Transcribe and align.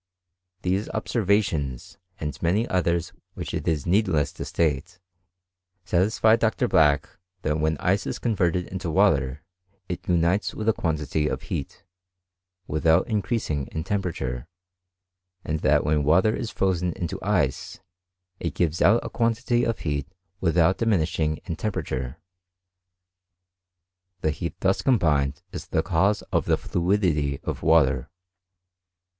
These 0.63 0.89
observations, 0.95 1.99
and 2.19 2.35
many 2.41 2.67
others 2.67 3.13
which 3.35 3.53
it 3.53 3.67
is 3.67 3.85
needless 3.85 4.31
to 4.33 4.45
state, 4.45 4.97
satisfied 5.85 6.39
Dr. 6.39 6.67
Black 6.67 7.07
that 7.43 7.59
when 7.59 7.77
ice 7.77 8.07
is 8.07 8.17
converted 8.17 8.65
into 8.69 8.89
water 8.89 9.43
it 9.87 10.01
GHSXISTRY 10.01 10.15
IN 10.15 10.21
GREAT 10.21 10.21
BRITAIN.. 10.21 10.41
331 10.41 10.41
^^dtea 10.41 10.53
with 10.55 10.69
a 10.69 10.73
quantity 11.13 11.27
of 11.27 11.41
heat, 11.43 11.83
without 12.65 13.07
increasing 13.07 13.67
in 13.67 13.83
^^perature; 13.83 14.47
and 15.45 15.59
that 15.59 15.83
when 15.83 16.03
water 16.03 16.31
b 16.31 16.43
frozen 16.47 16.93
into 16.93 17.19
ice 17.21 17.79
^ 18.43 18.53
gives 18.55 18.81
out 18.81 19.05
a 19.05 19.09
quantity 19.11 19.63
of 19.63 19.77
heat 19.81 20.07
without 20.39 20.79
diminishing 20.79 21.37
in 21.45 21.55
tampeJrature. 21.55 22.15
The 24.21 24.31
heat 24.31 24.59
thus 24.61 24.81
combined 24.81 25.43
is 25.51 25.67
the 25.67 25.83
cause 25.83 26.23
Of 26.33 26.45
the 26.45 26.57
fluidity 26.57 27.39
of 27.43 27.59
the 27.59 27.65
water. 27.67 28.09